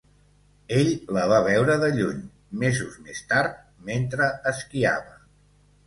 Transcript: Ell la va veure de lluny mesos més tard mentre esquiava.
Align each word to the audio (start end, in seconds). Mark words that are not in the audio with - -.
Ell 0.77 0.89
la 1.17 1.25
va 1.33 1.41
veure 1.49 1.75
de 1.85 1.91
lluny 1.99 2.25
mesos 2.65 2.99
més 3.07 3.23
tard 3.35 3.63
mentre 3.93 4.35
esquiava. 4.55 5.19